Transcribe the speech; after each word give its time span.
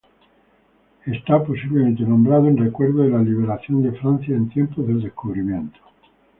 Está 1.05 1.43
posiblemente 1.45 2.01
nombrado 2.01 2.47
en 2.47 2.57
recuerdo 2.57 3.03
de 3.03 3.09
la 3.11 3.21
liberación 3.21 3.83
de 3.83 3.91
Francia 3.99 4.35
en 4.35 4.49
tiempos 4.49 4.87
del 4.87 4.99
descubrimiento. 5.03 5.77